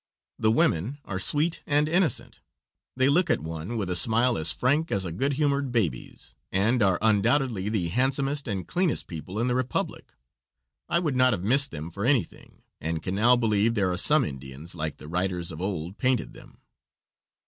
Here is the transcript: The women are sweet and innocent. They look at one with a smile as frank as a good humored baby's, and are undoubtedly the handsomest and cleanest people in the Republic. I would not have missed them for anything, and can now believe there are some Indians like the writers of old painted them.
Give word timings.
The 0.39 0.49
women 0.49 0.97
are 1.05 1.19
sweet 1.19 1.61
and 1.67 1.87
innocent. 1.87 2.39
They 2.97 3.07
look 3.07 3.29
at 3.29 3.39
one 3.41 3.77
with 3.77 3.87
a 3.87 3.95
smile 3.95 4.35
as 4.35 4.51
frank 4.51 4.91
as 4.91 5.05
a 5.05 5.11
good 5.11 5.33
humored 5.33 5.71
baby's, 5.71 6.33
and 6.51 6.81
are 6.81 6.97
undoubtedly 7.03 7.69
the 7.69 7.89
handsomest 7.89 8.47
and 8.47 8.67
cleanest 8.67 9.05
people 9.05 9.37
in 9.39 9.45
the 9.47 9.53
Republic. 9.53 10.15
I 10.89 10.97
would 10.97 11.15
not 11.15 11.33
have 11.33 11.43
missed 11.43 11.69
them 11.69 11.91
for 11.91 12.03
anything, 12.03 12.63
and 12.79 13.03
can 13.03 13.13
now 13.13 13.35
believe 13.35 13.75
there 13.75 13.91
are 13.91 13.95
some 13.99 14.25
Indians 14.25 14.73
like 14.73 14.97
the 14.97 15.07
writers 15.07 15.51
of 15.51 15.61
old 15.61 15.99
painted 15.99 16.33
them. 16.33 16.61